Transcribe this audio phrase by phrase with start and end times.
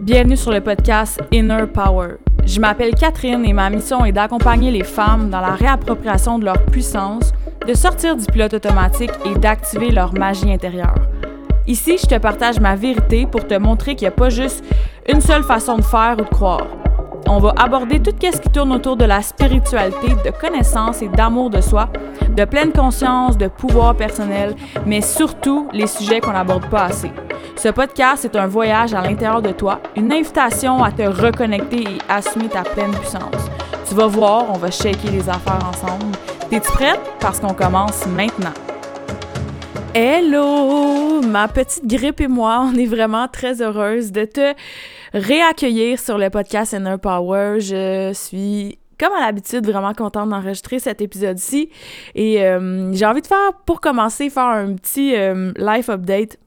[0.00, 2.16] Bienvenue sur le podcast Inner Power.
[2.46, 6.64] Je m'appelle Catherine et ma mission est d'accompagner les femmes dans la réappropriation de leur
[6.64, 7.32] puissance,
[7.68, 10.94] de sortir du pilote automatique et d'activer leur magie intérieure.
[11.66, 14.64] Ici, je te partage ma vérité pour te montrer qu'il n'y a pas juste
[15.06, 16.79] une seule façon de faire ou de croire.
[17.28, 21.50] On va aborder tout ce qui tourne autour de la spiritualité, de connaissance et d'amour
[21.50, 21.88] de soi,
[22.28, 24.56] de pleine conscience, de pouvoir personnel,
[24.86, 27.10] mais surtout les sujets qu'on n'aborde pas assez.
[27.56, 31.98] Ce podcast est un voyage à l'intérieur de toi, une invitation à te reconnecter et
[32.08, 33.50] assumer ta pleine puissance.
[33.88, 36.16] Tu vas voir, on va shaker les affaires ensemble.
[36.48, 37.00] T'es-tu prête?
[37.20, 38.54] Parce qu'on commence maintenant.
[39.92, 41.20] Hello!
[41.20, 44.54] Ma petite grippe et moi, on est vraiment très heureuse de te
[45.12, 47.58] réaccueillir sur le podcast Inner Power.
[47.58, 51.70] Je suis comme à l'habitude, vraiment contente d'enregistrer cet épisode-ci.
[52.14, 56.38] Et euh, j'ai envie de faire, pour commencer, faire un petit euh, life update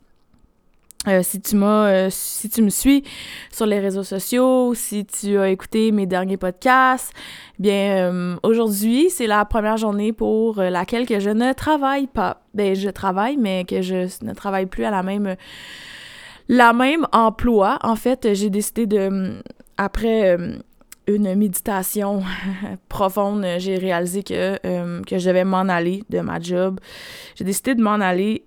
[1.08, 3.04] euh, si tu m'as, euh, si tu me suis
[3.52, 7.12] sur les réseaux sociaux, si tu as écouté mes derniers podcasts,
[7.60, 12.42] bien euh, aujourd'hui c'est la première journée pour laquelle que je ne travaille pas.
[12.54, 15.36] Ben je travaille, mais que je ne travaille plus à la même
[16.48, 17.80] la même emploi.
[17.82, 19.42] En fait, j'ai décidé de
[19.78, 20.38] après
[21.08, 22.24] une méditation
[22.88, 24.58] profonde, j'ai réalisé que
[25.04, 26.80] que je devais m'en aller de ma job.
[27.36, 28.44] J'ai décidé de m'en aller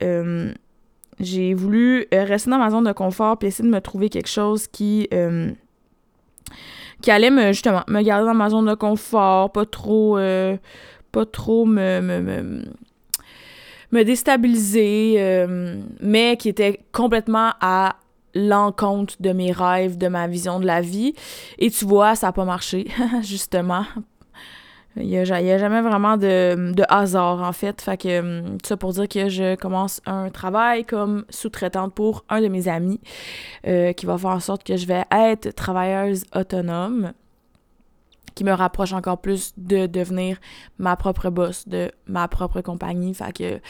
[1.21, 4.29] j'ai voulu euh, rester dans ma zone de confort puis essayer de me trouver quelque
[4.29, 5.51] chose qui euh,
[7.03, 10.57] qui allait me justement me garder dans ma zone de confort, pas trop euh,
[11.13, 12.65] pas trop me, me,
[13.91, 15.47] me, déstabiliser,
[16.01, 17.97] mais qui était complètement à
[18.35, 21.15] l'encontre de mes rêves, de ma vision de la vie.
[21.59, 22.89] Et tu vois, ça n'a pas marché,
[23.23, 23.85] justement,
[24.97, 27.81] il n'y a, jamais vraiment de, hasard, en fait.
[27.81, 32.41] Fait que, hum, ça pour dire que je commence un travail comme sous-traitante pour un
[32.41, 33.01] de mes amis
[33.67, 37.13] euh, qui va faire en sorte que je vais être travailleuse autonome
[38.35, 40.39] qui me rapproche encore plus de devenir
[40.79, 43.15] ma propre boss, de ma propre compagnie.
[43.15, 43.63] Fait.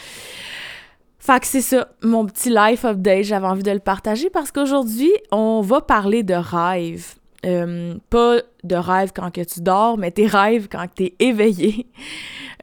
[1.19, 5.11] Fait que c'est ça, mon petit life update, j'avais envie de le partager parce qu'aujourd'hui,
[5.31, 7.15] on va parler de rêve.
[7.45, 11.87] Euh, pas de rêve quand que tu dors, mais tes rêves quand tu es éveillé.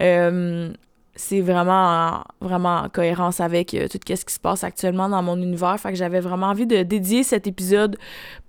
[0.02, 0.72] Euh,
[1.14, 5.36] c'est vraiment, vraiment en cohérence avec euh, tout ce qui se passe actuellement dans mon
[5.36, 5.78] univers.
[5.78, 7.96] Fait que j'avais vraiment envie de dédier cet épisode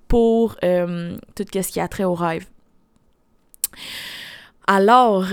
[0.07, 2.45] pour tout ce qui a trait au rêve.
[4.67, 5.25] Alors,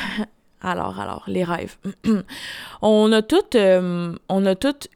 [0.60, 1.76] alors, alors, les rêves.
[2.82, 4.88] on a toutes, on a toutes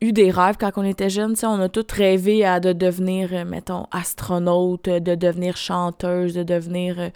[0.00, 3.44] eu des rêves quand on était jeune, on a tous rêvé à de devenir, euh,
[3.44, 7.00] mettons, astronaute, de devenir chanteuse, de devenir...
[7.00, 7.08] Euh,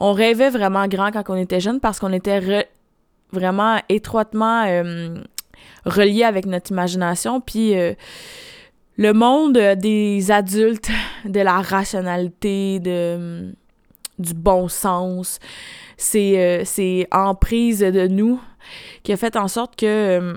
[0.00, 2.68] on rêvait vraiment grand quand on était jeune parce qu'on était
[3.32, 5.16] vraiment étroitement euh,
[5.84, 7.74] relié avec notre imagination, puis
[8.96, 10.90] le monde des adultes,
[11.24, 13.52] de la rationalité, de,
[14.18, 15.40] du bon sens,
[15.96, 18.40] c'est c'est emprise de nous
[19.02, 20.36] qui a fait en sorte que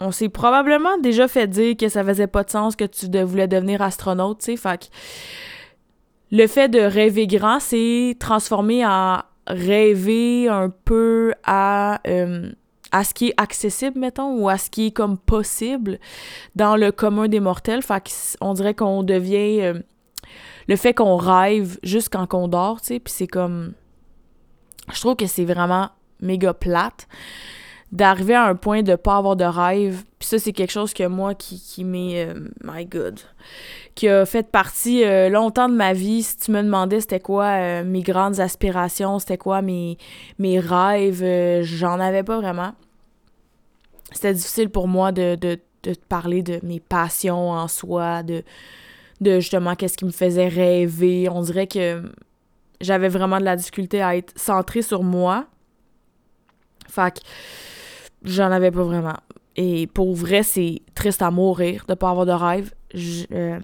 [0.00, 3.48] on s'est probablement déjà fait dire que ça faisait pas de sens que tu voulais
[3.48, 4.90] devenir astronaute, tu sais, fait
[6.32, 12.50] le fait de rêver grand, c'est transformer en rêver un peu à, euh,
[12.92, 15.98] à ce qui est accessible, mettons, ou à ce qui est comme possible
[16.54, 17.82] dans le commun des mortels.
[17.82, 19.60] Fait on dirait qu'on devient...
[19.60, 19.74] Euh,
[20.68, 23.72] le fait qu'on rêve juste quand on dort, tu sais, puis c'est comme...
[24.92, 25.90] Je trouve que c'est vraiment
[26.20, 27.08] méga plate
[27.92, 30.04] d'arriver à un point de pas avoir de rêve.
[30.18, 33.18] Puis ça, c'est quelque chose que moi qui, qui m'est, euh, my God,
[33.94, 36.22] qui a fait partie euh, longtemps de ma vie.
[36.22, 39.98] Si tu me demandais c'était quoi euh, mes grandes aspirations, c'était quoi mes,
[40.38, 42.72] mes rêves, j'en avais pas vraiment.
[44.12, 48.42] C'était difficile pour moi de, de, de parler de mes passions en soi, de,
[49.20, 51.28] de justement qu'est-ce qui me faisait rêver.
[51.28, 52.02] On dirait que
[52.80, 55.46] j'avais vraiment de la difficulté à être centrée sur moi.
[56.88, 57.20] Fait que
[58.22, 59.16] j'en avais pas vraiment.
[59.56, 62.72] Et pour vrai, c'est triste à mourir de pas avoir de rêve.
[63.32, 63.60] Euh,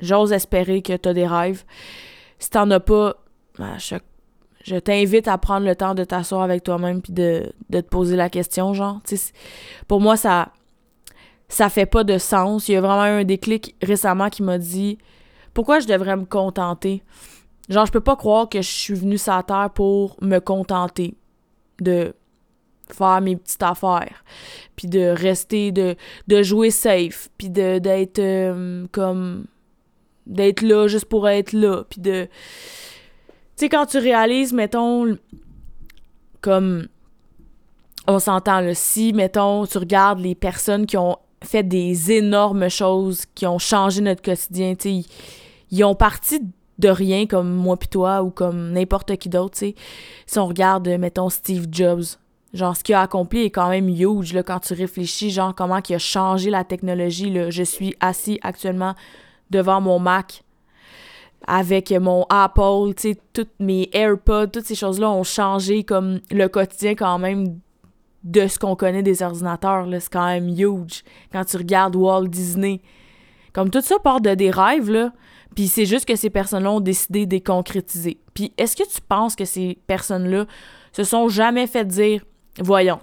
[0.00, 1.64] j'ose espérer que t'as des rêves.
[2.38, 3.14] Si t'en as pas,
[3.58, 8.16] ben, je, t'invite à prendre le temps de t'asseoir avec toi-même puis de, te poser
[8.16, 9.00] la question, genre.
[9.88, 10.52] pour moi, ça
[11.48, 12.68] ça fait pas de sens.
[12.68, 14.98] Il y a vraiment eu un déclic récemment qui m'a dit
[15.52, 17.02] pourquoi je devrais me contenter?
[17.68, 21.16] Genre, je peux pas croire que je suis venue sur la terre pour me contenter
[21.80, 22.14] de
[22.94, 24.24] faire mes petites affaires,
[24.76, 25.96] puis de rester, de,
[26.28, 29.46] de jouer safe, puis d'être euh, comme,
[30.26, 32.30] d'être là juste pour être là, puis de, tu
[33.56, 35.16] sais, quand tu réalises, mettons,
[36.40, 36.88] comme,
[38.06, 43.24] on s'entend, là, si, mettons, tu regardes les personnes qui ont fait des énormes choses,
[43.34, 45.08] qui ont changé notre quotidien, tu sais,
[45.70, 46.40] ils ont parti
[46.78, 49.74] de rien comme moi pis toi ou comme n'importe qui d'autre, tu sais.
[50.26, 52.16] Si on regarde, mettons, Steve Jobs,
[52.52, 55.80] genre ce qu'il a accompli est quand même huge, là, quand tu réfléchis, genre comment
[55.88, 57.50] il a changé la technologie, là.
[57.50, 58.94] Je suis assis actuellement
[59.50, 60.44] devant mon Mac
[61.46, 66.48] avec mon Apple, tu sais, toutes mes AirPods, toutes ces choses-là ont changé comme le
[66.48, 67.58] quotidien quand même
[68.22, 70.00] de ce qu'on connaît des ordinateurs, là.
[70.00, 71.02] C'est quand même huge.
[71.32, 72.82] Quand tu regardes Walt Disney,
[73.52, 75.12] comme tout ça part de des rêves, là.
[75.54, 78.18] Puis c'est juste que ces personnes-là ont décidé de les concrétiser.
[78.34, 80.46] Puis est-ce que tu penses que ces personnes-là
[80.92, 82.24] se sont jamais fait dire
[82.58, 83.00] Voyons,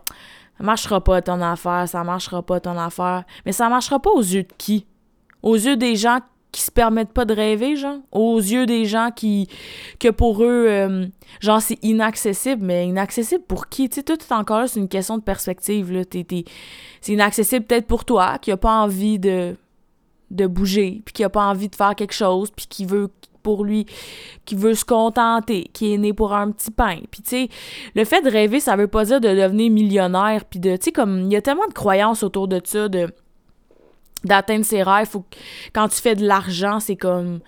[0.58, 3.24] ça marchera pas ton affaire, ça marchera pas ton affaire.
[3.46, 4.86] Mais ça marchera pas aux yeux de qui?
[5.44, 6.20] Aux yeux des gens
[6.52, 8.00] qui se permettent pas de rêver, genre?
[8.12, 9.48] Aux yeux des gens qui.
[10.00, 11.06] que pour eux, euh,
[11.40, 12.66] genre, c'est inaccessible.
[12.66, 13.90] Mais inaccessible pour qui?
[13.90, 16.02] Tu sais, tout encore là, c'est une question de perspective, là.
[16.12, 19.56] C'est inaccessible peut-être pour toi, qui a pas envie de
[20.30, 23.10] de bouger, puis qui a pas envie de faire quelque chose, puis qui veut
[23.48, 23.86] pour lui,
[24.44, 26.98] qui veut se contenter, qui est né pour un petit pain.
[27.10, 27.50] Puis tu sais,
[27.96, 30.92] le fait de rêver, ça veut pas dire de devenir millionnaire, puis de, tu sais,
[30.92, 33.08] comme, il y a tellement de croyances autour de ça, de
[34.26, 35.16] d'atteindre ses rêves,
[35.74, 37.40] quand tu fais de l'argent, c'est comme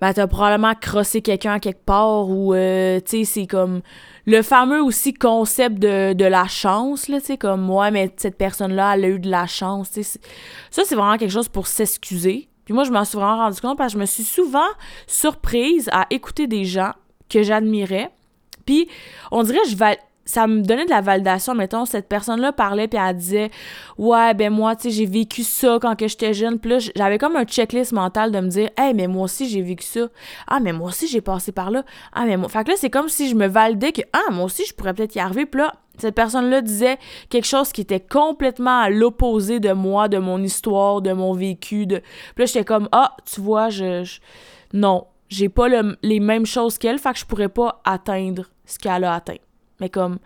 [0.00, 3.80] ben t'as probablement crossé quelqu'un quelque part ou euh, tu sais c'est comme
[4.26, 8.38] le fameux aussi concept de, de la chance là tu sais comme moi mais cette
[8.38, 12.49] personne là elle a eu de la chance ça c'est vraiment quelque chose pour s'excuser
[12.70, 14.68] puis moi je m'en suis vraiment rendu compte parce que je me suis souvent
[15.08, 16.92] surprise à écouter des gens
[17.28, 18.12] que j'admirais
[18.64, 18.88] puis
[19.32, 21.56] on dirait je vais ça me donnait de la validation.
[21.56, 23.50] Mettons, cette personne-là parlait puis elle disait
[23.98, 26.60] Ouais, ben moi, tu sais, j'ai vécu ça quand j'étais jeune.
[26.60, 29.62] Puis là, j'avais comme un checklist mental de me dire Hey, mais moi aussi, j'ai
[29.62, 30.06] vécu ça.
[30.46, 31.84] Ah, mais moi aussi, j'ai passé par là.
[32.12, 32.48] Ah, mais moi.
[32.48, 34.94] Fait que là, c'est comme si je me validais que Ah, moi aussi, je pourrais
[34.94, 35.46] peut-être y arriver.
[35.46, 36.98] Puis là, cette personne-là disait
[37.28, 41.86] quelque chose qui était complètement à l'opposé de moi, de mon histoire, de mon vécu.
[41.86, 41.98] De...
[41.98, 44.18] Puis là, j'étais comme Ah, tu vois, je.
[44.72, 45.68] Non, j'ai pas
[46.02, 49.38] les mêmes choses qu'elle, fait que je pourrais pas atteindre ce qu'elle a atteint.
[49.80, 50.18] Mais comme,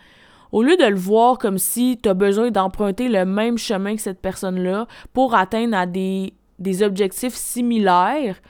[0.51, 4.03] au lieu de le voir comme si tu as besoin d'emprunter le même chemin que
[4.03, 8.41] cette personne-là pour atteindre à des, des objectifs similaires,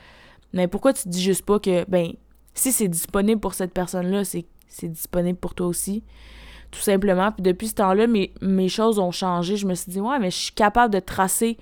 [0.52, 2.12] mais pourquoi tu dis juste pas que, ben,
[2.54, 4.46] si c'est disponible pour cette personne-là, c'est
[4.82, 6.04] disponible pour toi aussi?
[6.74, 7.30] Tout simplement.
[7.30, 9.56] Puis depuis ce temps-là, mes, mes choses ont changé.
[9.56, 11.56] Je me suis dit, ouais, mais je suis capable de tracer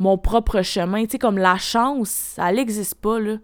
[0.00, 1.04] mon propre chemin.
[1.04, 3.36] Tu sais, comme la chance, elle n'existe pas, là.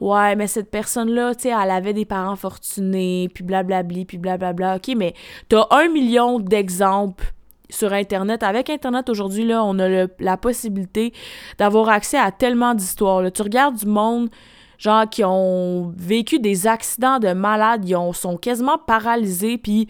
[0.00, 4.76] Ouais, mais cette personne-là, tu sais, elle avait des parents fortunés, puis blablabli, puis blablabla.
[4.76, 5.14] OK, mais
[5.48, 7.32] t'as un million d'exemples
[7.70, 8.42] sur Internet.
[8.42, 11.12] Avec Internet, aujourd'hui, là, on a la possibilité
[11.58, 13.30] d'avoir accès à tellement d'histoires.
[13.30, 14.28] Tu regardes du monde,
[14.76, 19.88] genre, qui ont vécu des accidents de malades, ils ont, sont quasiment paralysés, puis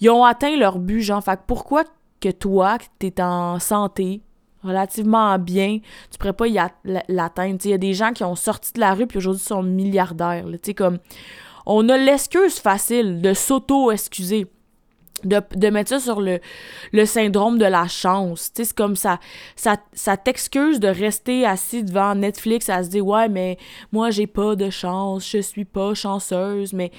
[0.00, 1.22] ils ont atteint leur but, genre.
[1.22, 1.84] Fait que pourquoi
[2.20, 4.22] que toi, tu es en santé,
[4.62, 5.78] relativement bien,
[6.10, 6.58] tu pourrais pas y
[7.08, 7.58] l'atteindre?
[7.64, 10.46] Il y a des gens qui ont sorti de la rue puis aujourd'hui sont milliardaires.
[10.76, 10.98] comme
[11.66, 14.46] on a l'excuse facile de s'auto-excuser.
[15.22, 16.40] De, mettre ça sur le,
[17.06, 18.50] syndrome de la chance.
[18.52, 19.20] C'est comme ça,
[19.56, 23.56] ça, t'excuse de rester assis devant Netflix à se dire Ouais, mais
[23.90, 26.74] moi j'ai pas de chance, je suis pas chanceuse.
[26.74, 26.90] Mais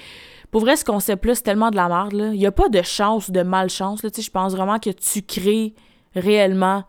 [0.49, 2.31] pour vrai, ce concept-là, c'est tellement de la merde.
[2.33, 4.01] Il n'y a pas de chance, de malchance.
[4.01, 5.75] Je pense vraiment que tu crées
[6.15, 6.83] réellement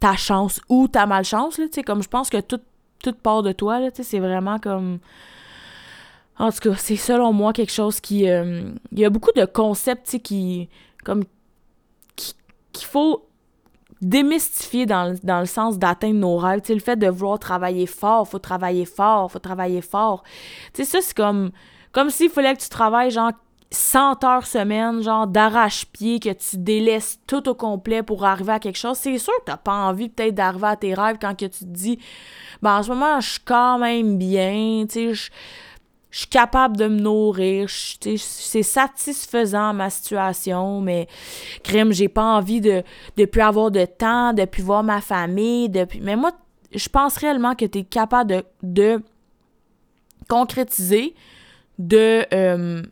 [0.00, 2.60] ta chance ou ta malchance, là, comme je pense que tout,
[3.02, 4.98] tout part de toi, c'est vraiment comme...
[6.40, 8.28] En tout cas, c'est selon moi quelque chose qui...
[8.28, 10.70] Euh, il y a beaucoup de concepts, qui...
[11.04, 11.24] comme...
[12.16, 13.26] qu'il faut
[14.00, 16.62] démystifier dans, dans le sens d'atteindre nos rêves.
[16.62, 20.24] Tu sais, le fait de vouloir travailler fort, faut travailler fort, faut travailler fort.
[20.72, 21.50] Tu sais, ça, c'est comme...
[21.92, 23.32] Comme s'il fallait que tu travailles, genre,
[23.72, 28.78] 100 heures semaine, genre d'arrache-pied, que tu délaisses tout au complet pour arriver à quelque
[28.78, 31.60] chose, c'est sûr que t'as pas envie peut-être d'arriver à tes rêves quand que tu
[31.60, 31.98] te dis
[32.62, 35.30] ben en ce moment je suis quand même bien, tu sais,
[36.10, 41.06] je suis capable de me nourrir, c'est satisfaisant ma situation, mais
[41.62, 42.82] crème, j'ai pas envie de
[43.16, 46.32] de plus avoir de temps, de plus voir ma famille, de mais moi
[46.74, 49.02] je pense réellement que tu es capable de, de
[50.28, 51.14] concrétiser
[51.78, 52.82] de euh,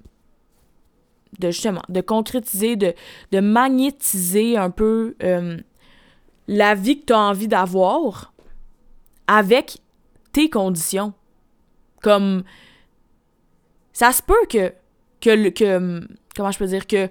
[1.39, 2.95] de justement, de concrétiser, de,
[3.33, 5.59] de magnétiser un peu euh,
[6.49, 8.33] la vie que tu as envie d'avoir
[9.27, 9.79] avec
[10.33, 11.13] tes conditions.
[12.03, 12.45] Comme
[13.99, 14.73] ça se peut que
[15.21, 17.09] que, que comment je peux dire que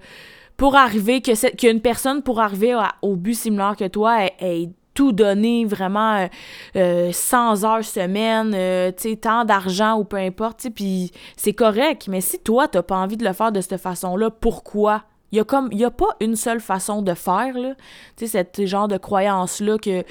[0.55, 4.23] pour arriver que qu'il y a une personne pour arriver au but similaire que toi
[4.39, 6.27] ait, tout donné vraiment
[6.73, 11.53] 100 euh, euh, heures semaine, euh, tu sais, tant d'argent ou peu importe, puis c'est
[11.53, 12.07] correct.
[12.07, 15.03] Mais si toi, t'as pas envie de le faire de cette façon-là, pourquoi?
[15.31, 17.75] Il y a comme y a pas une seule façon de faire là.
[18.15, 20.03] Tu sais ce genre de croyance là que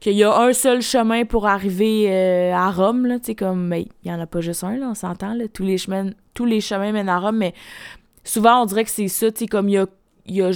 [0.00, 3.86] qu'il y a un seul chemin pour arriver euh, à Rome là, tu comme mais
[4.02, 6.46] il y en a pas juste un là, on s'entend là, tous les chemins tous
[6.46, 7.54] les chemins mènent à Rome mais
[8.24, 9.86] souvent on dirait que c'est ça, tu sais comme il y a
[10.26, 10.50] y a,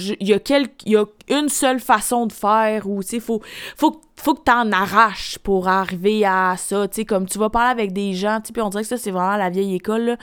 [0.85, 0.97] y
[1.29, 3.41] une seule façon de faire ou tu sais faut
[3.75, 7.93] faut faut que t'en arraches pour arriver à ça tu comme tu vas parler avec
[7.93, 10.17] des gens tu on dirait que ça c'est vraiment la vieille école là,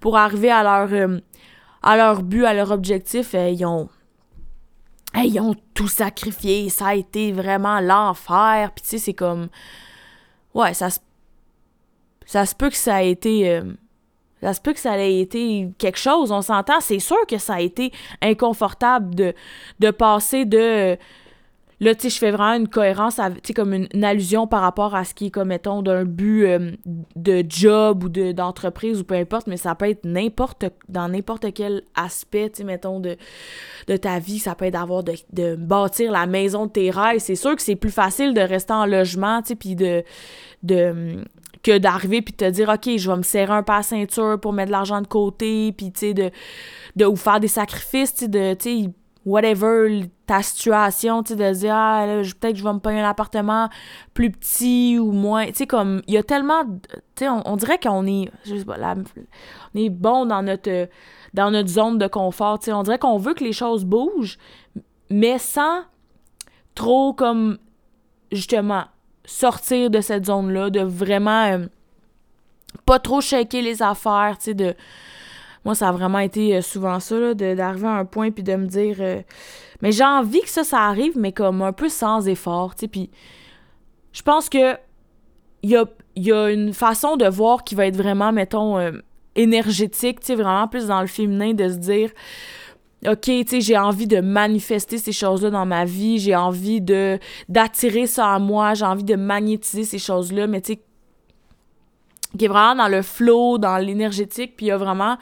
[0.00, 1.18] pour arriver à leur euh,
[1.86, 3.88] à leur but, à leur objectif, euh, ils ont
[5.14, 8.72] ils ont tout sacrifié, ça a été vraiment l'enfer.
[8.74, 9.48] Puis tu sais, c'est comme
[10.52, 10.98] ouais, ça se
[12.26, 13.72] ça se peut que ça a été euh,
[14.42, 17.54] ça se peut que ça ait été quelque chose, on s'entend, c'est sûr que ça
[17.54, 19.32] a été inconfortable de
[19.78, 20.98] de passer de
[21.78, 24.94] Là, tu sais, je fais vraiment une cohérence, tu sais, comme une, allusion par rapport
[24.94, 26.72] à ce qui est, comme, mettons, d'un but euh,
[27.16, 31.82] de job ou d'entreprise ou peu importe, mais ça peut être n'importe, dans n'importe quel
[31.94, 33.16] aspect, tu sais, mettons, de,
[33.98, 34.38] ta vie.
[34.38, 37.18] Ça peut être d'avoir, de, bâtir la maison de tes rêves.
[37.18, 40.02] C'est sûr que c'est plus facile de rester en logement, tu sais, puis de,
[41.62, 44.38] que d'arriver puis de te dire OK, je vais me serrer un peu à ceinture
[44.40, 46.30] pour mettre de l'argent de côté puis tu sais de
[46.94, 48.90] de ou faire des sacrifices, tu de tu sais
[49.26, 53.08] whatever ta situation, tu sais, de dire, ah, peut-être que je vais me payer un
[53.08, 53.68] appartement
[54.14, 55.46] plus petit ou moins.
[55.48, 56.64] Tu sais, comme, il y a tellement.
[56.64, 58.30] Tu sais, on, dirait qu'on est.
[58.44, 60.88] Je sais pas, on est bon dans notre,
[61.34, 62.60] dans notre zone de confort.
[62.60, 64.38] Tu sais, on dirait qu'on veut que les choses bougent,
[65.10, 65.82] mais sans
[66.74, 67.58] trop, comme,
[68.30, 68.84] justement,
[69.24, 71.52] sortir de cette zone-là, de vraiment.
[71.52, 71.66] Euh,
[72.84, 74.74] pas trop shaker les affaires, tu sais, de
[75.66, 78.66] moi, ça a vraiment été euh, souvent ça, d'arriver à un point puis de me
[78.66, 78.98] dire.
[79.00, 79.20] Euh,
[79.82, 82.88] mais j'ai envie que ça, ça arrive, mais comme un peu sans effort, tu sais.
[82.88, 83.10] Puis
[84.12, 84.76] je pense que
[85.64, 88.92] il y a, une façon de voir qui va être vraiment, mettons, euh,
[89.34, 92.10] énergétique, tu sais, vraiment plus dans le féminin, de se dire.
[93.04, 96.80] OK, tu sais, j'ai envie de manifester ces choses-là dans ma vie, j'ai envie
[97.48, 100.80] d'attirer ça à moi, j'ai envie de magnétiser ces choses-là, mais tu sais,
[102.36, 105.16] qui est vraiment dans le flow, dans l'énergétique, puis il y a vraiment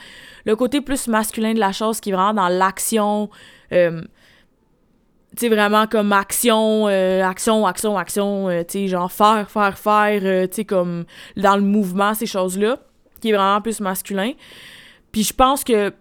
[0.45, 3.31] le côté plus masculin de la chose qui est vraiment dans l'action.
[3.73, 4.03] Euh,
[5.37, 9.77] tu sais, vraiment comme action, euh, action, action, action, euh, tu sais, genre faire, faire,
[9.77, 11.05] faire, tu sais, comme
[11.37, 12.79] dans le mouvement, ces choses-là,
[13.21, 14.33] qui est vraiment plus masculin.
[15.11, 15.93] Puis je pense que,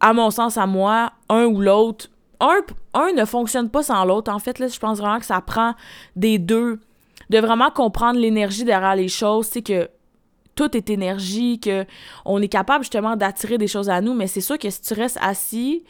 [0.00, 2.08] à mon sens, à moi, un ou l'autre,
[2.40, 2.60] un,
[2.94, 4.32] un ne fonctionne pas sans l'autre.
[4.32, 5.74] En fait, là, je pense vraiment que ça prend
[6.16, 6.80] des deux,
[7.28, 9.90] de vraiment comprendre l'énergie derrière les choses, tu sais, que
[10.54, 11.84] tout est énergie, que
[12.24, 14.94] on est capable justement d'attirer des choses à nous, mais c'est sûr que si tu
[14.94, 15.84] restes assis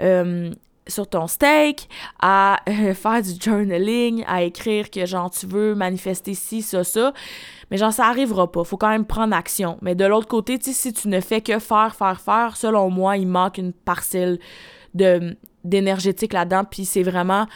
[0.00, 0.50] euh,
[0.86, 1.88] sur ton steak,
[2.20, 7.12] à euh, faire du journaling, à écrire que genre tu veux manifester ci, ça, ça,
[7.70, 8.64] mais genre ça arrivera pas.
[8.64, 9.78] Faut quand même prendre action.
[9.82, 13.28] Mais de l'autre côté, si tu ne fais que faire, faire, faire, selon moi, il
[13.28, 14.38] manque une parcelle
[14.94, 17.46] de d'énergétique là-dedans, puis c'est vraiment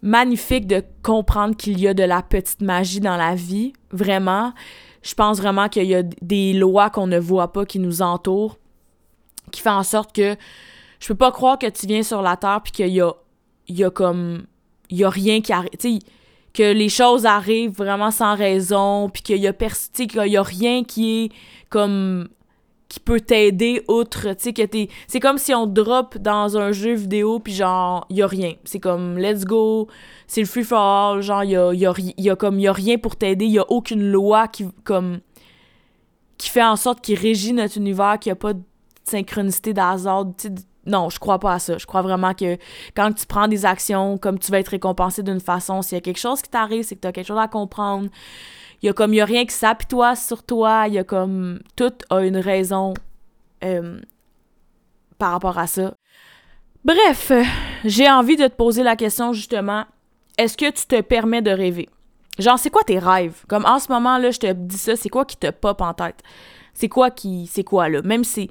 [0.00, 4.54] magnifique de comprendre qu'il y a de la petite magie dans la vie, vraiment
[5.06, 8.58] je pense vraiment qu'il y a des lois qu'on ne voit pas qui nous entourent,
[9.52, 10.36] qui font en sorte que
[10.98, 13.00] je peux pas croire que tu viens sur la Terre puis qu'il y
[13.84, 14.46] a, comme.
[14.90, 15.70] Il y a rien qui arrive.
[15.78, 16.00] Tu
[16.54, 20.84] que les choses arrivent vraiment sans raison, puis qu'il y a, qu'il y a rien
[20.84, 21.32] qui est
[21.68, 22.28] comme
[22.88, 24.88] qui peut t'aider outre, tu sais, que t'es...
[25.08, 28.54] C'est comme si on drop dans un jeu vidéo, puis genre, y a rien.
[28.64, 29.88] C'est comme, let's go,
[30.28, 32.72] c'est le free for all, genre, y a, y, a, y a comme, y a
[32.72, 35.20] rien pour t'aider, y a aucune loi qui, comme,
[36.38, 38.62] qui fait en sorte qu'il régit notre univers, qu'il y a pas de
[39.04, 40.54] synchronicité d'hasard, tu sais,
[40.86, 41.78] non, je crois pas à ça.
[41.78, 42.56] Je crois vraiment que
[42.94, 46.00] quand tu prends des actions, comme tu vas être récompensé d'une façon, s'il y a
[46.00, 48.08] quelque chose qui t'arrive, c'est que tu as quelque chose à comprendre,
[48.82, 51.04] il y a comme, il y a rien qui s'apitoie sur toi, il y a
[51.04, 52.94] comme, tout a une raison
[53.64, 54.00] euh,
[55.18, 55.94] par rapport à ça.
[56.84, 57.32] Bref,
[57.84, 59.84] j'ai envie de te poser la question justement,
[60.38, 61.88] est-ce que tu te permets de rêver?
[62.38, 63.44] Genre, c'est quoi tes rêves?
[63.48, 65.94] Comme en ce moment, là, je te dis ça, c'est quoi qui te pop en
[65.94, 66.22] tête?
[66.74, 67.46] C'est quoi qui.
[67.46, 68.02] C'est quoi, là?
[68.02, 68.50] Même si.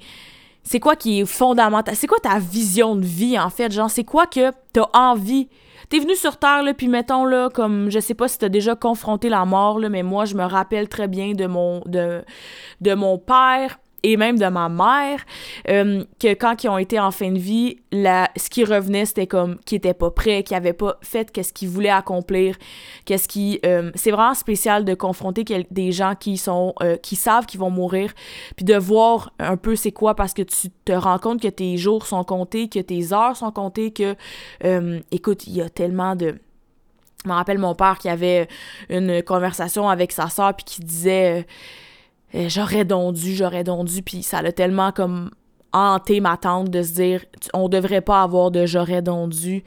[0.68, 1.94] C'est quoi qui est fondamental?
[1.94, 3.70] C'est quoi ta vision de vie, en fait?
[3.70, 5.48] Genre, c'est quoi que t'as envie?
[5.88, 9.28] T'es venu sur Terre, puis mettons, là, comme, je sais pas si t'as déjà confronté
[9.28, 12.24] la mort, là, mais moi, je me rappelle très bien de mon, de,
[12.80, 15.24] de mon père et même de ma mère,
[15.68, 19.26] euh, que quand ils ont été en fin de vie, la, ce qui revenait, c'était
[19.26, 22.56] comme qu'ils n'étaient pas prêts, qu'ils n'avaient pas fait qu'est-ce qu'ils voulaient accomplir,
[23.04, 23.58] qu'est-ce qui...
[23.64, 27.70] Euh, c'est vraiment spécial de confronter des gens qui sont euh, qui savent qu'ils vont
[27.70, 28.12] mourir,
[28.54, 31.76] puis de voir un peu c'est quoi, parce que tu te rends compte que tes
[31.76, 34.14] jours sont comptés, que tes heures sont comptées, que...
[35.10, 36.38] écoute, il y a tellement de...
[37.24, 38.46] Je me rappelle mon père qui avait
[38.88, 41.46] une conversation avec sa soeur, puis qui disait...
[42.34, 45.30] Euh, j'aurais dondu, j'aurais dondu, puis ça l'a tellement comme
[45.72, 49.62] hanter ma tante de se dire on devrait pas avoir de j'aurais dondu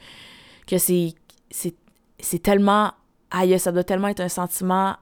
[0.66, 1.14] que c'est
[1.50, 2.92] c'est tellement
[3.30, 4.96] aïe ça doit tellement être un sentiment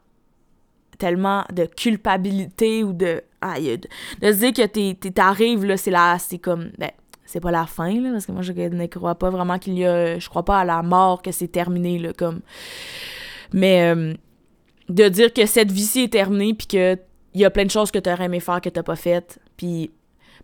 [0.98, 3.78] tellement de culpabilité ou de aïe
[4.20, 6.90] de, se dire que t'arrives là c'est là c'est comme ben
[7.24, 9.86] c'est pas la fin là parce que moi je ne crois pas vraiment qu'il y
[9.86, 12.40] a je crois pas à la mort que c'est terminé là comme.
[13.52, 14.14] Mais euh,
[14.88, 16.98] de dire que cette vie-ci est terminée puis que
[17.34, 19.38] il y a plein de choses que tu aurais aimé faire que t'as pas faites
[19.56, 19.90] puis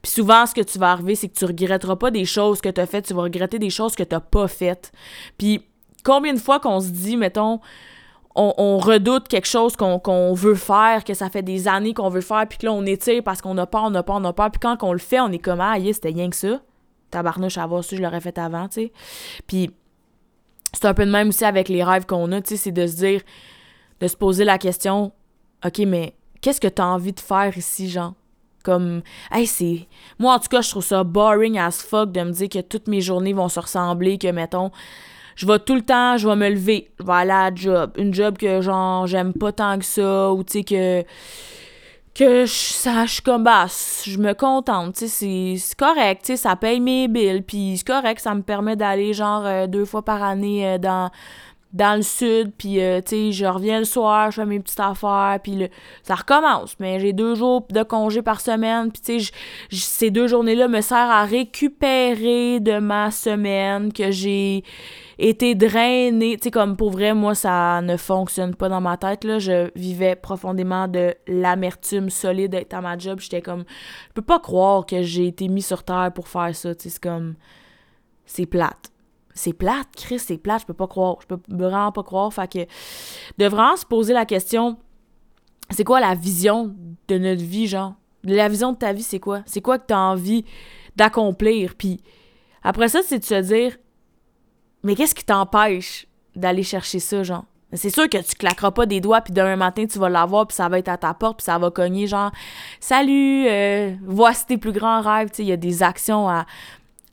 [0.05, 2.69] puis souvent, ce que tu vas arriver, c'est que tu regretteras pas des choses que
[2.69, 4.93] tu as faites, tu vas regretter des choses que tu pas faites.
[5.39, 5.67] Puis
[6.05, 7.59] combien de fois qu'on se dit, mettons,
[8.35, 12.47] on, redoute quelque chose qu'on veut faire, que ça fait des années qu'on veut faire,
[12.47, 14.51] puis que là, on étire parce qu'on a peur, on a peur, on a peur,
[14.51, 16.61] puis quand on le fait, on est comme, ah, c'était rien que ça.
[17.11, 18.93] Tabarnouche, à voir si je l'aurais fait avant, tu sais.
[19.47, 19.71] Puis
[20.75, 22.87] c'est un peu de même aussi avec les rêves qu'on a, tu sais, c'est de
[22.87, 23.23] se dire,
[24.01, 25.13] de se poser la question,
[25.65, 26.15] OK, mais
[26.45, 28.13] qu'est-ce que tu as envie de faire ici, genre?
[28.63, 29.01] Comme,
[29.33, 29.89] hey, c'est.
[30.19, 32.87] Moi, en tout cas, je trouve ça boring as fuck de me dire que toutes
[32.87, 34.71] mes journées vont se ressembler, que, mettons,
[35.37, 37.93] je vais tout le temps, je vais me lever, je vais aller à la job.
[37.97, 41.03] Une job que, genre, j'aime pas tant que ça, ou, tu sais, que.
[42.15, 43.67] Que je, je comme, bah,
[44.05, 47.87] je me contente, tu sais, c'est correct, tu sais, ça paye mes billes, puis c'est
[47.87, 51.11] correct, ça me permet d'aller, genre, euh, deux fois par année euh, dans
[51.75, 55.69] dans le sud, puis euh, je reviens le soir, je fais mes petites affaires, puis
[56.05, 56.77] ça recommence.
[56.79, 59.33] Mais j'ai deux jours de congé par semaine, puis tu sais,
[59.71, 64.63] ces deux journées-là me servent à récupérer de ma semaine que j'ai
[65.19, 66.39] été drainée.
[66.41, 69.41] Tu comme pour vrai, moi, ça ne fonctionne pas dans ma tête, là.
[69.41, 73.19] Je vivais profondément de l'amertume solide d'être à ma job.
[73.19, 73.65] J'étais comme,
[74.09, 77.03] je peux pas croire que j'ai été mis sur terre pour faire ça, tu c'est
[77.03, 77.35] comme,
[78.27, 78.94] c'est plate
[79.35, 81.17] c'est plate, Chris, c'est plate, je peux pas croire.
[81.21, 82.33] Je peux vraiment pas croire.
[82.33, 82.67] Fait que
[83.39, 84.79] de vraiment se poser la question,
[85.71, 86.75] c'est quoi la vision
[87.09, 87.95] de notre vie, genre?
[88.23, 89.43] La vision de ta vie, c'est quoi?
[89.45, 90.45] C'est quoi que tu as envie
[90.97, 91.75] d'accomplir?
[91.75, 92.01] Puis
[92.63, 93.77] après ça, c'est de se dire,
[94.83, 97.45] mais qu'est-ce qui t'empêche d'aller chercher ça, genre?
[97.73, 100.55] C'est sûr que tu claqueras pas des doigts, puis demain matin, tu vas l'avoir, puis
[100.55, 102.31] ça va être à ta porte, puis ça va cogner, genre,
[102.79, 105.31] salut, euh, voici tes plus grands rêves.
[105.31, 106.47] Tu sais, il y a des actions à,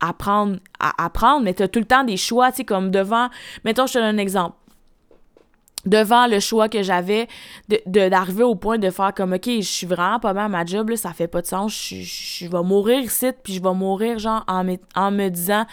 [0.01, 3.29] apprendre à apprendre, mais tu as tout le temps des choix, tu sais, comme devant,
[3.63, 4.57] mettons, je te donne un exemple.
[5.85, 7.27] Devant le choix que j'avais
[7.67, 10.65] de, d'arriver au point de faire comme, OK, je suis vraiment pas mal à ma
[10.65, 14.19] job, là, ça fait pas de sens, je, vais mourir ici, puis je vais mourir,
[14.19, 14.63] genre, en
[14.95, 15.65] en me disant,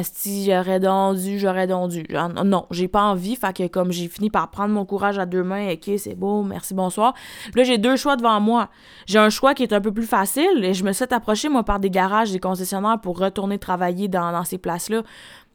[0.00, 2.06] si j'aurais dondu, j'aurais dondu.
[2.44, 3.36] Non, j'ai pas envie.
[3.36, 6.42] Fait que comme j'ai fini par prendre mon courage à deux mains, ok, c'est beau,
[6.42, 7.14] merci, bonsoir.
[7.54, 8.68] là, j'ai deux choix devant moi.
[9.06, 11.62] J'ai un choix qui est un peu plus facile et je me suis approché, moi,
[11.62, 15.02] par des garages, des concessionnaires pour retourner travailler dans, dans ces places-là.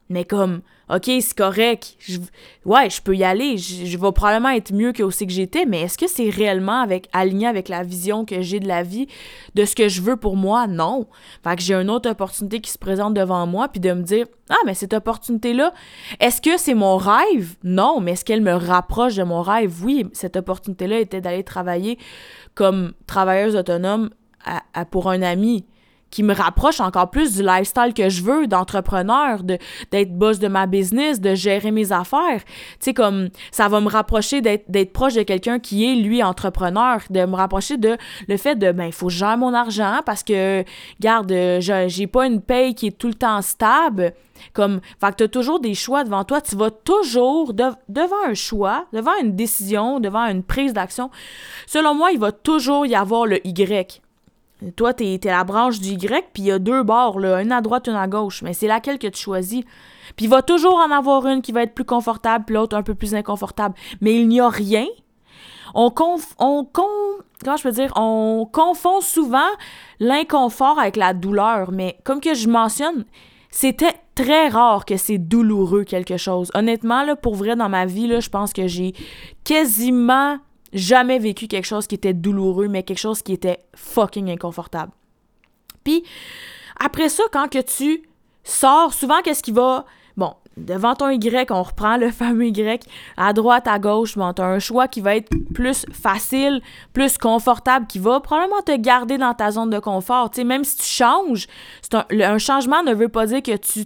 [0.09, 1.97] Mais comme, OK, c'est correct.
[2.63, 3.57] Ouais, je peux y aller.
[3.57, 7.09] Je, vais probablement être mieux que aussi que j'étais, mais est-ce que c'est réellement avec,
[7.11, 9.07] aligné avec la vision que j'ai de la vie,
[9.55, 10.65] de ce que je veux pour moi?
[10.65, 11.07] Non.
[11.43, 14.27] Fait que j'ai une autre opportunité qui se présente devant moi, puis de me dire,
[14.49, 15.73] ah, mais cette opportunité-là,
[16.21, 17.55] est-ce que c'est mon rêve?
[17.63, 19.83] Non, mais est-ce qu'elle me rapproche de mon rêve?
[19.83, 21.97] Oui, cette opportunité-là était d'aller travailler
[22.55, 24.09] comme travailleuse autonome
[24.89, 25.65] pour un ami
[26.09, 29.57] qui me rapproche encore plus du lifestyle que je veux, d'entrepreneur, de,
[29.91, 32.43] d'être boss de ma business, de gérer mes affaires.
[32.45, 37.01] Tu sais, comme ça va me rapprocher d'être, proche de quelqu'un qui est, lui, entrepreneur,
[37.09, 40.63] de me rapprocher de le fait de, ben, il faut gère mon argent parce que,
[40.99, 44.13] garde, j'ai pas une paye qui est tout le temps stable.
[44.53, 46.41] Comme, fait que t'as toujours des choix devant toi.
[46.41, 51.09] Tu vas toujours, devant un choix, devant une décision, devant une prise d'action,
[51.65, 54.01] selon moi, il va toujours y avoir le Y.
[54.75, 57.51] Toi, t'es es la branche du Y, puis il y a deux bords, là, une
[57.51, 58.41] à droite, une à gauche.
[58.41, 59.63] Mais c'est laquelle que tu choisis.
[60.15, 62.81] Puis il va toujours en avoir une qui va être plus confortable, puis l'autre un
[62.83, 63.75] peu plus inconfortable.
[64.01, 64.87] Mais il n'y a rien.
[65.75, 66.65] On confond
[69.01, 69.49] souvent
[69.99, 71.71] l'inconfort avec la douleur.
[71.71, 73.05] Mais comme que je mentionne,
[73.51, 76.49] c'était très rare que c'est douloureux quelque chose.
[76.55, 78.93] Honnêtement, pour vrai, dans ma vie, je pense que j'ai
[79.43, 80.37] quasiment
[80.73, 84.91] jamais vécu quelque chose qui était douloureux, mais quelque chose qui était fucking inconfortable.
[85.83, 86.03] Puis,
[86.79, 88.03] après ça, quand que tu
[88.43, 89.85] sors, souvent, qu'est-ce qui va...
[90.15, 94.41] Bon, devant ton Y, on reprend le fameux Y, à droite, à gauche, bon, tu
[94.41, 96.61] as un choix qui va être plus facile,
[96.93, 100.29] plus confortable, qui va probablement te garder dans ta zone de confort.
[100.33, 101.47] Sais, même si tu changes,
[101.93, 103.85] un, un changement ne veut pas dire que tu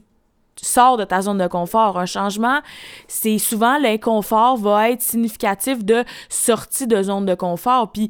[0.61, 1.97] sors de ta zone de confort.
[1.97, 2.61] Un changement,
[3.07, 7.91] c'est souvent l'inconfort va être significatif de sortie de zone de confort.
[7.91, 8.09] Puis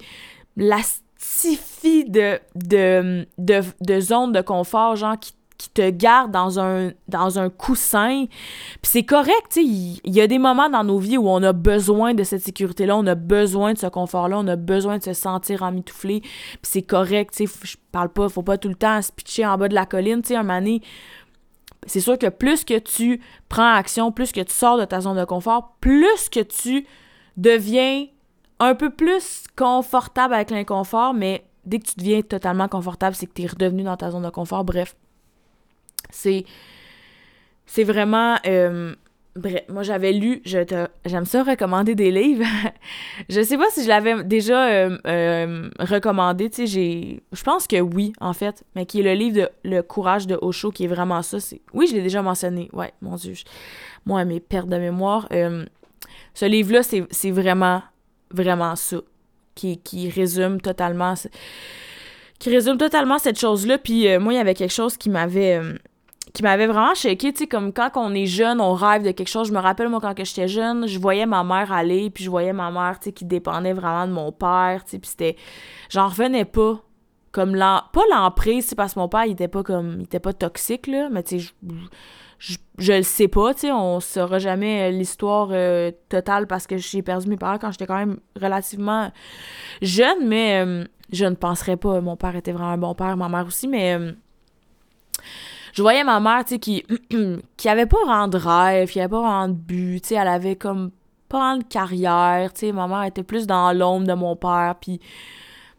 [0.58, 0.82] la
[2.08, 3.26] de, de,
[3.80, 5.34] de, zone de confort, genre, qui,
[5.76, 8.26] te garde dans un, coussin.
[8.82, 11.54] Puis c'est correct, tu il y, a des moments dans nos vies où on a
[11.54, 15.14] besoin de cette sécurité-là, on a besoin de ce confort-là, on a besoin de se
[15.14, 16.22] sentir emmitouflé.
[16.22, 16.32] Puis
[16.64, 19.56] c'est correct, tu sais, je parle pas, faut pas tout le temps se pitcher en
[19.60, 20.80] bas de la colline, tu sais, un moment
[21.88, 25.17] c'est sûr que plus que tu prends action, plus que tu sors de ta zone
[25.17, 26.86] de confort, plus que tu
[27.38, 28.08] deviens
[28.60, 33.34] un peu plus confortable avec l'inconfort, mais dès que tu deviens totalement confortable, c'est que
[33.34, 34.63] tu es redevenu dans ta zone de confort.
[34.63, 34.96] Bref,
[36.10, 36.46] c'est
[37.65, 38.94] c'est vraiment euh,
[39.36, 42.46] bref moi j'avais lu je te j'aime ça recommander des livres.
[43.30, 47.67] Je sais pas si je l'avais déjà euh, euh, recommandé tu sais j'ai je pense
[47.67, 50.86] que oui en fait mais qui est le livre de le courage de Osho qui
[50.86, 53.34] est vraiment ça c'est oui je l'ai déjà mentionné ouais mon dieu
[54.06, 55.28] moi mes pertes de mémoire
[56.34, 57.82] ce livre là c'est vraiment
[58.32, 58.98] vraiment ça
[59.56, 61.13] qui, qui résume totalement
[62.39, 65.62] qui résume totalement cette chose là puis moi il y avait quelque chose qui m'avait
[66.34, 69.28] qui m'avait vraiment choqué, tu sais, comme quand on est jeune, on rêve de quelque
[69.28, 69.50] chose.
[69.50, 72.54] Je me rappelle, moi, quand j'étais jeune, je voyais ma mère aller, puis je voyais
[72.54, 75.36] ma mère, tu sais, qui dépendait vraiment de mon père, tu sais, puis c'était...
[75.89, 76.82] J'en revenais pas.
[77.34, 77.82] Comme l'en...
[77.91, 79.98] Pas l'emprise, c'est parce que mon père, il était pas comme...
[80.00, 81.54] Il était pas toxique, là, mais tu sais,
[82.39, 82.56] je...
[82.78, 82.94] je...
[82.94, 87.02] le sais pas, tu sais, on saura jamais euh, l'histoire euh, totale parce que j'ai
[87.02, 89.12] perdu mes parents quand j'étais quand même relativement
[89.82, 92.00] jeune, mais euh, je ne penserais pas.
[92.00, 93.98] Mon père était vraiment un bon père, ma mère aussi, mais
[95.74, 96.84] je voyais ma mère, tu sais, qui,
[97.58, 100.28] qui avait pas vraiment de rêve, qui avait pas vraiment de but, tu sais, elle
[100.28, 100.92] avait comme
[101.30, 104.76] pas vraiment de carrière, tu sais, ma mère était plus dans l'ombre de mon père,
[104.80, 105.00] puis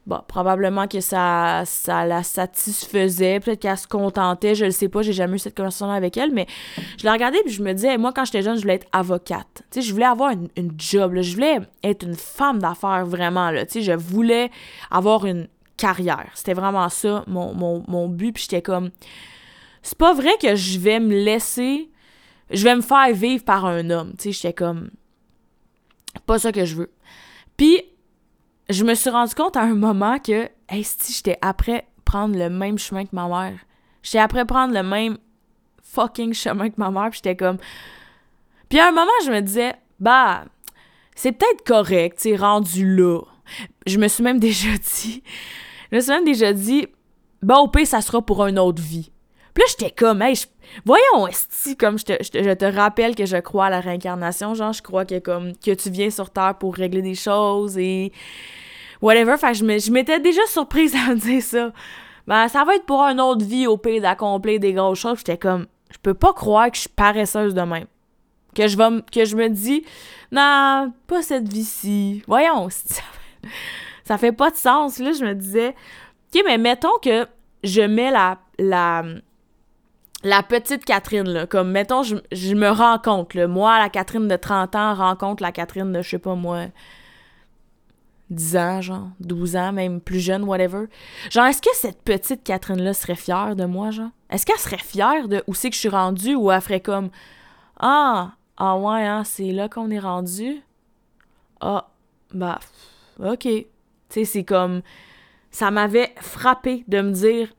[0.06, 5.02] bon, probablement que ça, ça la satisfaisait, peut-être qu'elle se contentait, je le sais pas,
[5.02, 6.46] j'ai jamais eu cette conversation avec elle, mais
[6.98, 9.62] je la regardais puis je me disais, moi, quand j'étais jeune, je voulais être avocate,
[9.70, 13.66] tu sais, je voulais avoir une, job, je voulais être une femme d'affaires, vraiment, là,
[13.66, 14.50] tu sais, je voulais
[14.90, 18.90] avoir une carrière, c'était vraiment ça, mon, mon, mon but, puis j'étais comme
[19.82, 21.90] c'est pas vrai que je vais me laisser,
[22.50, 24.12] je vais me faire vivre par un homme.
[24.18, 24.90] Tu sais, j'étais comme,
[26.26, 26.92] pas ça que je veux.
[27.56, 27.82] Puis,
[28.70, 32.50] je me suis rendu compte à un moment que, hey, si j'étais après prendre le
[32.50, 33.58] même chemin que ma mère.
[34.02, 35.16] J'étais après prendre le même
[35.82, 37.58] fucking chemin que ma mère, puis j'étais comme.
[38.68, 40.44] Puis à un moment, je me disais, bah,
[41.14, 43.20] c'est peut-être correct, sais, rendu là.
[43.86, 45.22] Je me suis même déjà dit,
[45.90, 46.86] je me suis même déjà dit,
[47.42, 49.10] bah, au pire, ça sera pour une autre vie.
[49.54, 50.34] Puis là, j'étais comme, hey,
[50.84, 54.72] voyons, esti, comme je te, je, te, rappelle que je crois à la réincarnation, genre,
[54.72, 58.12] je crois que comme que tu viens sur Terre pour régler des choses et
[59.02, 59.36] whatever.
[59.36, 61.72] Fait que je m'étais déjà surprise à me dire ça.
[62.26, 65.18] Ben, ça va être pour une autre vie au pays d'accomplir des grosses choses.
[65.18, 67.86] J'étais comme, je peux pas croire que je suis paresseuse de même.
[68.54, 69.84] Que je, vais, que je me dis,
[70.30, 72.22] non, pas cette vie-ci.
[72.26, 72.68] Voyons,
[74.04, 74.98] ça fait pas de sens.
[74.98, 75.74] Là, je me disais,
[76.34, 77.26] ok, mais mettons que
[77.64, 79.04] je mets la, la,
[80.24, 84.36] la petite Catherine, là, comme, mettons, je, me rends compte, là, moi, la Catherine de
[84.36, 86.66] 30 ans rencontre la Catherine de, je sais pas moi,
[88.30, 90.86] 10 ans, genre, 12 ans, même plus jeune, whatever.
[91.30, 94.10] Genre, est-ce que cette petite Catherine-là serait fière de moi, genre?
[94.30, 97.10] Est-ce qu'elle serait fière de où c'est que je suis rendue ou elle ferait comme,
[97.80, 100.62] ah, ah ouais, hein, c'est là qu'on est rendu?
[101.60, 101.88] Ah,
[102.32, 102.60] bah,
[103.18, 103.40] ok.
[103.40, 103.66] Tu
[104.08, 104.82] sais, c'est comme,
[105.50, 107.52] ça m'avait frappé de me dire,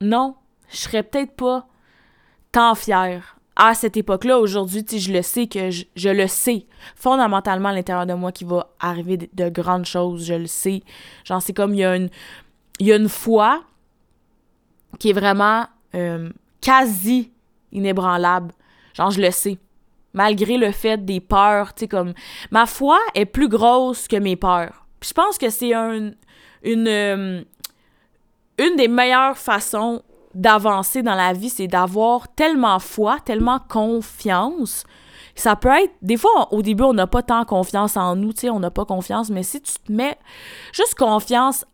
[0.00, 0.34] non,
[0.70, 1.66] je serais peut-être pas
[2.52, 4.38] tant fière à cette époque-là.
[4.38, 8.68] Aujourd'hui, je le sais que je, le sais fondamentalement à l'intérieur de moi qu'il va
[8.78, 10.26] arriver de, grandes choses.
[10.26, 10.82] Je le sais.
[11.24, 12.10] Genre, c'est comme il y a une,
[12.80, 13.62] une foi
[14.98, 17.32] qui est vraiment euh, quasi
[17.72, 18.52] inébranlable.
[18.94, 19.58] Genre, je le sais.
[20.12, 22.14] Malgré le fait des peurs, tu sais, comme.
[22.50, 24.86] Ma foi est plus grosse que mes peurs.
[25.02, 26.10] je pense que c'est euh,
[26.64, 27.44] une
[28.76, 30.02] des meilleures façons
[30.36, 34.84] d'avancer dans la vie, c'est d'avoir tellement foi, tellement confiance.
[35.34, 38.42] Ça peut être, des fois, au début, on n'a pas tant confiance en nous, tu
[38.42, 40.18] sais, on n'a pas confiance, mais si tu te mets
[40.72, 41.64] juste confiance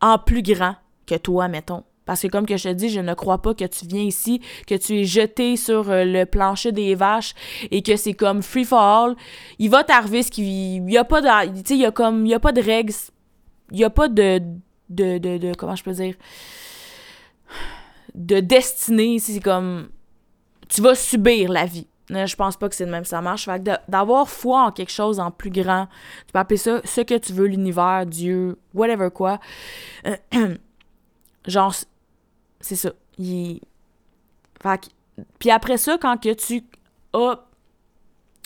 [0.00, 1.82] en plus grand que toi, mettons.
[2.04, 4.42] Parce que comme que je te dis, je ne crois pas que tu viens ici,
[4.66, 7.34] que tu es jeté sur euh, le plancher des vaches
[7.70, 9.16] et que c'est comme free for all.
[9.58, 11.92] Il va t'arriver ce qui il y a pas de tu sais il y a
[12.26, 12.92] y a pas de règles,
[13.72, 14.42] il y a pas de,
[14.90, 16.14] de, de comment je peux dire?
[18.14, 19.88] De destinée, c'est comme
[20.68, 21.86] tu vas subir la vie.
[22.10, 23.46] Je pense pas que c'est de même ça marche.
[23.46, 25.88] Fait d'avoir foi en quelque chose en plus grand,
[26.26, 29.40] tu peux appeler ça ce que tu veux, l'univers, Dieu, whatever quoi.
[31.46, 31.74] genre,
[32.60, 32.90] c'est ça.
[34.62, 34.80] Fait
[35.38, 36.64] puis après ça, quand que tu
[37.12, 37.40] as,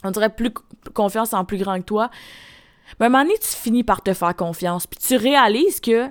[0.04, 0.52] on dirait, plus
[0.94, 2.11] confiance en plus grand que toi,
[2.98, 4.87] ben, à un moment donné, tu finis par te faire confiance.
[4.87, 6.09] Puis tu réalises que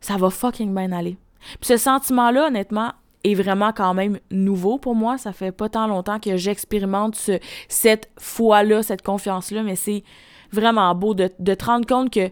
[0.00, 1.16] ça va fucking bien aller.
[1.60, 2.92] Puis ce sentiment-là, honnêtement,
[3.24, 5.18] est vraiment quand même nouveau pour moi.
[5.18, 7.30] Ça fait pas tant longtemps que j'expérimente
[7.68, 10.02] cette foi-là, cette confiance-là, mais c'est
[10.50, 12.30] vraiment beau de, te rendre compte que,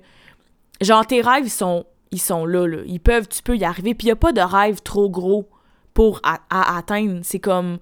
[0.81, 2.79] genre, tes rêves, ils sont, ils sont là, là.
[2.87, 3.95] Ils peuvent, tu peux y arriver.
[3.95, 5.49] Puis il n'y a pas de rêve trop gros
[5.95, 6.39] pour à,
[6.77, 7.21] atteindre.
[7.23, 7.79] C'est comme,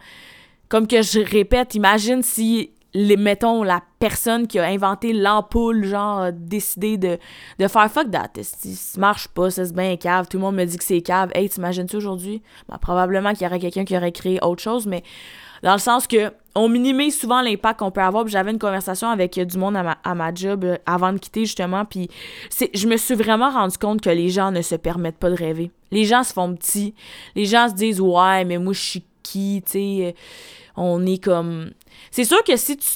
[0.68, 2.72] comme que je répète, imagine si
[3.16, 7.18] mettons, la personne qui a inventé l'ampoule, genre, a décidé de,
[7.58, 8.30] faire fuck that.
[8.42, 10.28] Ça marche pas, ça se bien cave.
[10.28, 11.30] Tout le monde me dit que c'est cave.
[11.34, 12.42] Hey, t'imagines-tu aujourd'hui?
[12.68, 15.02] Ben, probablement qu'il y aurait quelqu'un qui aurait créé autre chose, mais
[15.62, 18.26] dans le sens que on minimise souvent l'impact qu'on peut avoir.
[18.26, 22.08] J'avais une conversation avec du monde à ma, job euh, avant de quitter, justement, puis
[22.74, 25.70] je me suis vraiment rendu compte que les gens ne se permettent pas de rêver.
[25.92, 26.94] Les gens se font petits.
[27.36, 30.14] Les gens se disent, ouais, mais moi, je suis qui, tu sais.
[30.78, 31.70] On est comme
[32.10, 32.88] c'est sûr que si tu.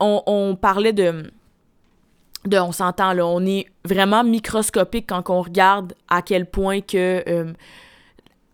[0.00, 1.30] On, parlait de.
[2.52, 7.52] On s'entend là, on est vraiment microscopique quand on regarde à quel point que euh,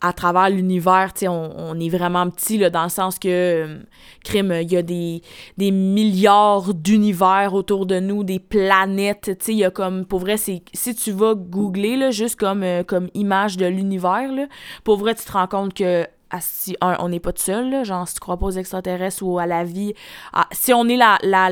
[0.02, 3.78] à travers l'univers, sais, on, est vraiment petit là, dans le sens que euh,
[4.24, 5.22] crime, il y a des,
[5.58, 11.12] milliards d'univers autour de nous, des planètes, il y a comme pour vrai si tu
[11.12, 14.28] vas googler là, juste comme euh, comme image de l'univers
[14.84, 16.06] pour vrai tu te rends compte que
[16.40, 19.46] si on n'est pas tout seul, genre si tu crois pas aux extraterrestres ou à
[19.46, 19.94] la vie,
[20.52, 21.50] si on est la, la,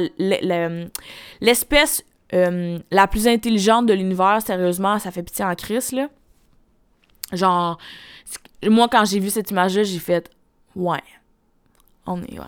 [1.41, 6.09] l'espèce euh, la plus intelligente de l'univers, sérieusement, ça fait pitié en crise, là.
[7.33, 7.79] Genre,
[8.65, 10.31] moi, quand j'ai vu cette image-là, j'ai fait
[10.77, 11.03] «Ouais,
[12.05, 12.45] on est, ouais,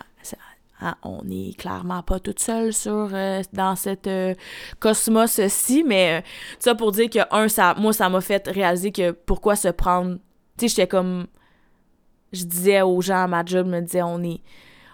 [0.81, 4.35] hein, on est clairement pas toute seule sur, euh, dans cette euh,
[4.79, 6.23] cosmos-ci, mais
[6.59, 10.17] ça pour dire que, un, ça, moi, ça m'a fait réaliser que pourquoi se prendre...
[10.57, 11.27] Tu sais, j'étais comme
[12.31, 14.41] je disais aux gens à ma job, je me disais, on est,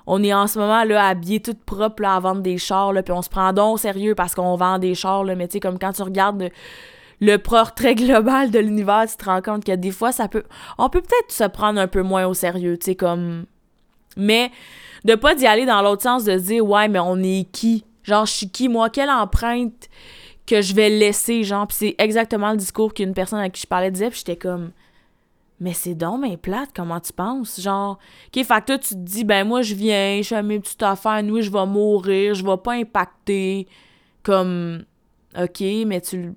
[0.07, 3.03] on est en ce moment là habillé tout propre là, à vendre des chars, là,
[3.03, 5.53] puis on se prend donc au sérieux parce qu'on vend des chars, là, mais tu
[5.53, 6.49] sais, comme quand tu regardes
[7.19, 10.43] le, portrait global de l'univers, tu te rends compte que des fois, ça peut.
[10.77, 13.45] On peut peut-être se prendre un peu moins au sérieux, tu sais, comme.
[14.17, 14.51] Mais
[15.03, 17.83] de pas d'y aller dans l'autre sens, de se dire, ouais, mais on est qui?
[18.03, 18.69] Genre, je suis qui?
[18.69, 19.89] Moi, quelle empreinte
[20.45, 23.67] que je vais laisser, genre, puis c'est exactement le discours qu'une personne à qui je
[23.67, 24.71] parlais disait, puis j'étais comme
[25.59, 27.61] mais c'est donc mais plate, comment tu penses?
[27.61, 30.59] Genre, OK, fait que toi, tu te dis, ben moi, je viens, je fais mes
[30.59, 33.67] petites affaires, oui, je vais mourir, je vais pas impacter.
[34.23, 34.83] Comme,
[35.37, 36.33] OK, mais tu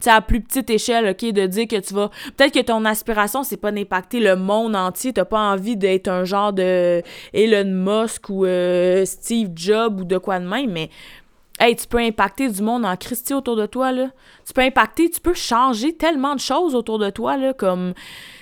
[0.00, 2.10] tu à plus petite échelle, OK, de dire que tu vas...
[2.36, 5.12] Peut-être que ton aspiration, c'est pas d'impacter le monde entier.
[5.12, 10.18] T'as pas envie d'être un genre de Elon Musk ou euh, Steve Jobs ou de
[10.18, 10.90] quoi de même, mais
[11.64, 14.10] Hey, tu peux impacter du monde en Christie autour de toi, là.
[14.46, 17.94] Tu peux impacter, tu peux changer tellement de choses autour de toi, là, comme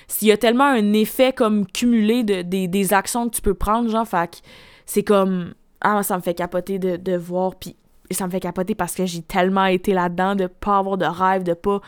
[0.09, 3.89] s'il y a tellement un effet comme cumulé de, des, actions que tu peux prendre,
[3.89, 4.41] genre, fait
[4.85, 7.77] c'est comme, ah, ça me fait capoter de, de voir, puis
[8.11, 11.43] ça me fait capoter parce que j'ai tellement été là-dedans de pas avoir de rêve,
[11.43, 11.79] de pas,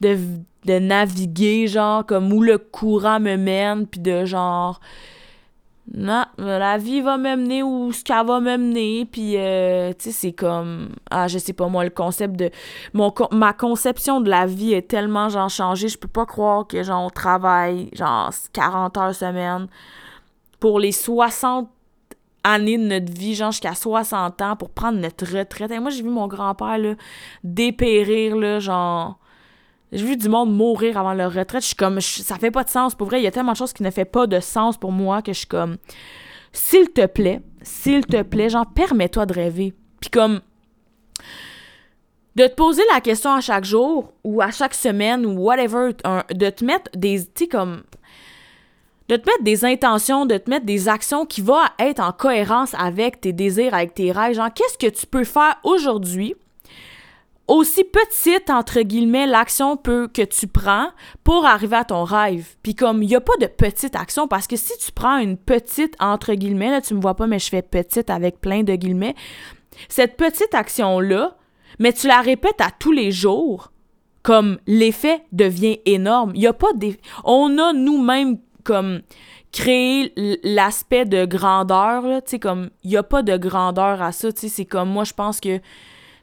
[0.00, 0.18] de,
[0.64, 4.80] de naviguer, genre, comme où le courant me mène, puis de genre
[5.90, 10.32] non, la vie va m'amener où ce qu'elle va m'amener, puis euh, tu sais, c'est
[10.32, 12.50] comme, ah, je sais pas, moi, le concept de,
[12.92, 16.82] mon, ma conception de la vie est tellement, genre, changée, je peux pas croire que,
[16.84, 19.66] genre, on travaille, genre, 40 heures semaine
[20.60, 21.68] pour les 60
[22.44, 25.72] années de notre vie, genre, jusqu'à 60 ans, pour prendre notre retraite.
[25.72, 26.94] Et moi, j'ai vu mon grand-père, là,
[27.42, 29.18] dépérir, là, genre
[29.92, 31.62] j'ai vu du monde mourir avant leur retraite.
[31.62, 32.94] Je suis comme, ça fait pas de sens.
[32.94, 34.90] Pour vrai, il y a tellement de choses qui ne fait pas de sens pour
[34.90, 35.76] moi que je suis comme,
[36.52, 39.74] s'il te plaît, s'il te plaît, genre, permets-toi de rêver.
[40.00, 40.40] Puis comme,
[42.36, 45.92] de te poser la question à chaque jour ou à chaque semaine ou whatever,
[46.30, 47.82] de te mettre des, tu sais, comme,
[49.08, 52.74] de te mettre des intentions, de te mettre des actions qui vont être en cohérence
[52.78, 54.36] avec tes désirs, avec tes rêves.
[54.36, 56.34] Genre, qu'est-ce que tu peux faire aujourd'hui
[57.52, 60.88] aussi petite, entre guillemets, l'action que tu prends
[61.22, 62.56] pour arriver à ton rêve.
[62.62, 65.36] Puis comme, il n'y a pas de petite action, parce que si tu prends une
[65.36, 68.74] petite, entre guillemets, là, tu me vois pas, mais je fais petite avec plein de
[68.74, 69.14] guillemets,
[69.88, 71.36] cette petite action-là,
[71.78, 73.70] mais tu la répètes à tous les jours,
[74.22, 76.32] comme l'effet devient énorme.
[76.34, 76.98] Il y a pas des...
[77.24, 79.02] On a nous-mêmes comme
[79.50, 80.12] créé
[80.42, 84.40] l'aspect de grandeur, tu sais, comme, il n'y a pas de grandeur à ça, tu
[84.40, 85.60] sais, c'est comme, moi, je pense que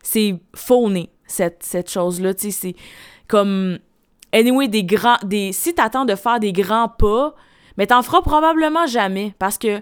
[0.02, 2.34] c'est fauné cette, chose-là.
[2.34, 2.76] Tu sais, c'est
[3.28, 3.80] comme.
[4.32, 5.18] Anyway, des grands.
[5.24, 7.34] Des, si t'attends de faire des grands pas,
[7.78, 9.82] mais t'en feras probablement jamais parce que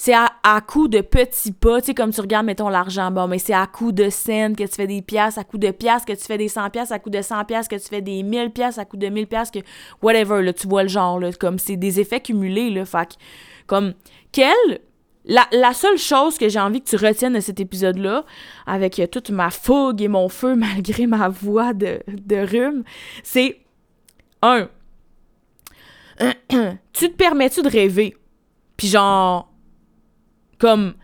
[0.00, 3.26] c'est à, à, coup de petits pas, tu sais, comme tu regardes, mettons, l'argent, bon,
[3.26, 6.04] mais c'est à coup de scènes que tu fais des pièces, à coup de pièces
[6.04, 8.22] que tu fais des 100 pièces, à coup de 100 pièces que tu fais des
[8.22, 9.58] 1000 pièces, à coup de 1000 pièces que
[10.00, 13.18] whatever, là, tu vois le genre, là, comme c'est des effets cumulés, là, fait
[13.66, 13.94] comme,
[14.30, 14.54] quel
[15.28, 18.24] la, seule chose que j'ai envie que tu retiennes de cet épisode-là,
[18.66, 22.84] avec toute ma fougue et mon feu malgré ma voix de, de rhume,
[23.22, 23.60] c'est
[24.42, 24.68] un.
[26.92, 28.16] tu te permets-tu de rêver?
[28.76, 29.52] Puis genre,
[30.58, 30.94] comme,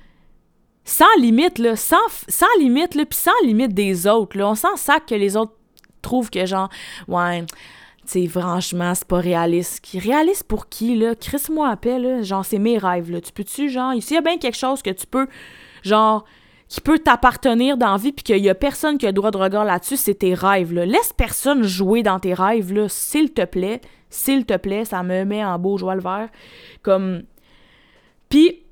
[0.85, 1.97] sans limite, là, sans,
[2.29, 4.49] sans limite, là, puis sans limite des autres, là.
[4.49, 5.55] On s'en sac que les autres
[6.03, 6.69] trouvent que genre,
[7.09, 7.45] ouais,
[8.07, 9.85] tu franchement, c'est pas réaliste.
[9.95, 11.15] Réaliste pour qui, là?
[11.15, 12.23] Crisse-moi appel, là.
[12.23, 13.21] Genre, c'est mes rêves, là.
[13.21, 15.27] Tu peux-tu, genre, s'il y a bien quelque chose que tu peux,
[15.83, 16.25] genre,
[16.69, 19.39] qui peut t'appartenir dans la vie, puis qu'il y a personne qui a droit de
[19.39, 20.87] regard là-dessus, c'est tes rêves, là.
[20.87, 23.81] Laisse personne jouer dans tes rêves, là, s'il te plaît.
[24.11, 26.29] S'il te plaît, ça me met en beau joie le vert.
[26.83, 27.25] Comme.
[28.29, 28.65] Puis,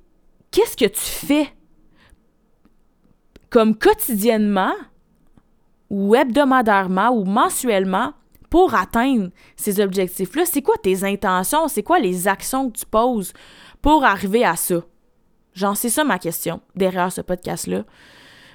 [0.50, 1.48] qu'est-ce que tu fais?
[3.50, 4.72] Comme quotidiennement,
[5.90, 8.14] ou hebdomadairement, ou mensuellement,
[8.52, 10.44] pour atteindre ces objectifs-là?
[10.44, 11.68] C'est quoi tes intentions?
[11.68, 13.32] C'est quoi les actions que tu poses
[13.80, 14.82] pour arriver à ça?
[15.54, 17.84] Genre, c'est ça ma question derrière ce podcast-là.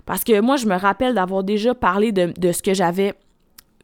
[0.06, 3.16] Parce que moi, je me rappelle d'avoir déjà parlé de, ce que j'avais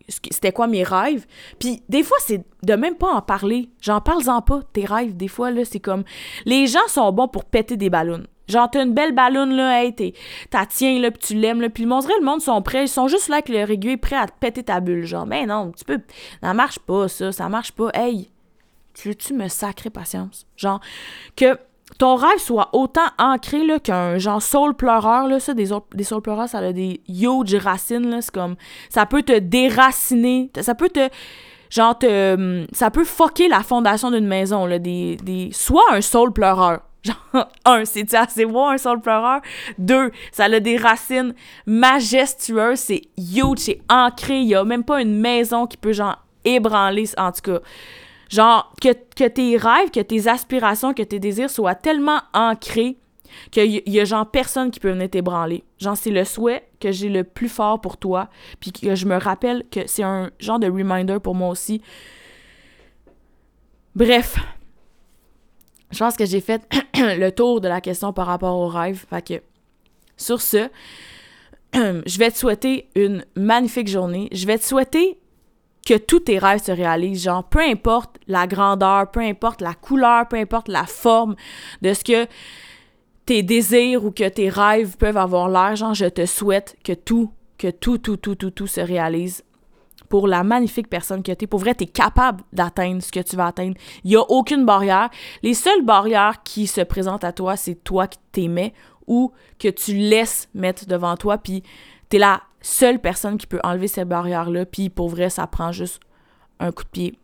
[0.07, 1.25] c'était quoi mes rêves.
[1.57, 3.69] Puis des fois, c'est de même pas en parler.
[3.81, 5.17] J'en parle-en pas, tes rêves.
[5.17, 6.03] Des fois, là, c'est comme...
[6.45, 8.25] Les gens sont bons pour péter des ballons.
[8.47, 10.13] Genre, t'as une belle ballonne, là, hey,
[10.49, 12.89] t'as tiens, là, puis tu l'aimes, là, puis le monde, le monde sont prêts, ils
[12.89, 15.71] sont juste là avec le aiguille, prêts à te péter ta bulle, genre, mais non,
[15.71, 15.99] tu peux,
[16.41, 18.29] ça marche pas, ça, ça marche pas, hey,
[18.93, 20.45] tu veux-tu me sacrer patience?
[20.57, 20.81] Genre,
[21.37, 21.57] que
[21.99, 26.21] ton rêve soit autant ancré, là, qu'un, genre, soul pleureur, là, ça, des, des soul
[26.21, 28.55] pleureurs, ça a des huge racines, là, c'est comme,
[28.89, 31.09] ça peut te déraciner, ça peut te
[31.69, 36.31] genre te, ça peut fucker la fondation d'une maison là des, des soit un soul
[36.31, 37.15] pleureur Genre,
[37.65, 39.41] un, c'est assez beau, un sol pleureur.
[39.77, 41.33] Deux, ça a des racines
[41.65, 44.39] majestueuses, c'est huge, c'est ancré.
[44.39, 47.59] Il y a même pas une maison qui peut, genre, ébranler, en tout cas.
[48.29, 52.97] Genre, que, tes rêves, que tes aspirations, que tes désirs soient tellement ancrés
[53.51, 55.63] qu'il y, y, a, genre, personne qui peut venir t'ébranler.
[55.79, 59.17] Genre, c'est le souhait que j'ai le plus fort pour toi, puis que je me
[59.17, 61.81] rappelle que c'est un genre de reminder pour moi aussi.
[63.95, 64.37] Bref,
[65.93, 66.61] je pense que j'ai fait
[66.95, 69.05] le tour de la question par rapport au rêve.
[69.09, 69.43] Fait
[70.17, 70.69] sur ce,
[71.73, 74.27] je vais te souhaiter une magnifique journée.
[74.31, 75.19] Je vais te souhaiter
[75.85, 77.23] que tous tes rêves se réalisent.
[77.23, 81.35] Genre, peu importe la grandeur, peu importe la couleur, peu importe la forme
[81.81, 82.27] de ce que
[83.25, 87.31] tes désirs ou que tes rêves peuvent avoir l'air, genre, je te souhaite que tout,
[87.57, 89.43] que tout, tout, tout, tout, tout se réalise
[90.13, 91.47] pour la magnifique personne que tu es.
[91.47, 93.75] Pour vrai, tu es capable d'atteindre ce que tu vas atteindre.
[94.03, 95.09] Il n'y a aucune barrière.
[95.41, 98.73] Les seules barrières qui se présentent à toi, c'est toi qui t'aimais
[99.07, 101.63] ou que tu laisses mettre devant toi, puis
[102.11, 105.71] tu es la seule personne qui peut enlever ces barrières-là, puis pour vrai, ça prend
[105.71, 105.99] juste
[106.59, 107.17] un coup de pied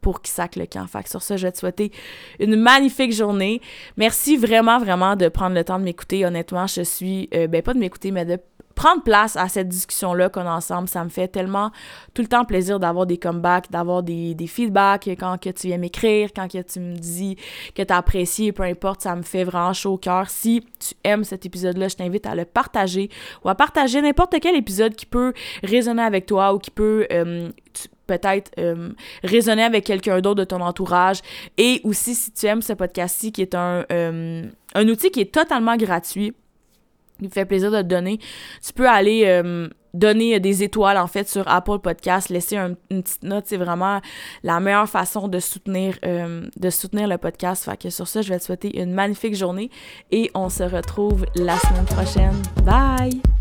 [0.00, 0.86] pour qu'il sac le camp.
[1.06, 1.90] Sur ça, je vais te souhaiter
[2.38, 3.60] une magnifique journée.
[3.96, 6.24] Merci vraiment, vraiment de prendre le temps de m'écouter.
[6.24, 8.38] Honnêtement, je suis, euh, ben pas de m'écouter, mais de
[8.76, 10.88] prendre place à cette discussion-là qu'on a ensemble.
[10.88, 11.72] Ça me fait tellement
[12.14, 15.78] tout le temps plaisir d'avoir des comebacks, d'avoir des, des, feedbacks quand que tu viens
[15.78, 17.36] m'écrire, quand que tu me dis
[17.74, 20.28] que tu as apprécié, peu importe, ça me fait vraiment chaud au cœur.
[20.28, 23.10] Si tu aimes cet épisode-là, je t'invite à le partager
[23.44, 25.32] ou à partager n'importe quel épisode qui peut
[25.64, 27.50] résonner avec toi ou qui peut euh,
[28.06, 28.90] peut-être euh,
[29.24, 31.20] résonner avec quelqu'un d'autre de ton entourage.
[31.56, 35.32] Et aussi, si tu aimes ce podcast-ci, qui est un, euh, un outil qui est
[35.32, 36.34] totalement gratuit,
[37.20, 38.18] il me fait plaisir de te donner.
[38.64, 43.22] Tu peux aller euh, donner des étoiles en fait sur Apple Podcast, laisser une petite
[43.22, 44.00] note, c'est vraiment
[44.42, 47.64] la meilleure façon de soutenir euh, de soutenir le podcast.
[47.64, 49.70] Fait que sur ça, je vais te souhaiter une magnifique journée
[50.10, 52.42] et on se retrouve la semaine prochaine.
[52.64, 53.35] Bye.